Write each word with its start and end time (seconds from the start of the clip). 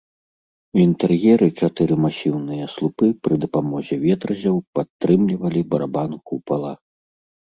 У 0.77 0.79
інтэр'еры 0.85 1.47
чатыры 1.65 1.97
масіўныя 2.05 2.65
слупы 2.75 3.09
пры 3.27 3.35
дапамозе 3.43 3.95
ветразяў 4.05 4.57
падтрымлівалі 4.79 5.61
барабан 5.75 6.11
купала. 6.31 6.73